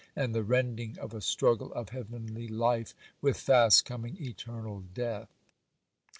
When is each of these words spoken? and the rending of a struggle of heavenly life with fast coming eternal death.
and 0.15 0.33
the 0.33 0.41
rending 0.41 0.97
of 0.97 1.13
a 1.13 1.21
struggle 1.21 1.71
of 1.73 1.89
heavenly 1.89 2.47
life 2.47 2.95
with 3.21 3.37
fast 3.37 3.85
coming 3.85 4.17
eternal 4.19 4.83
death. 4.95 5.29